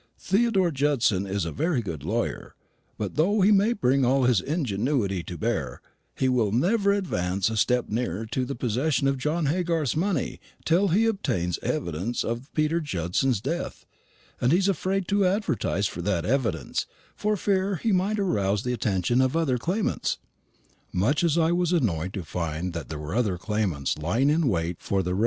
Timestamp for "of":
9.07-9.19, 12.23-12.51, 19.21-19.37